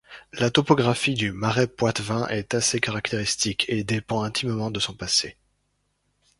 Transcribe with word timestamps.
La 0.33 0.49
topographie 0.49 1.13
du 1.13 1.31
Marais 1.31 1.67
poitevin 1.67 2.25
est 2.29 2.55
assez 2.55 2.79
caractéristique 2.79 3.65
et 3.69 3.83
dépend 3.83 4.23
intimement 4.23 4.71
de 4.71 4.79
son 4.79 4.95
passé. 4.95 5.37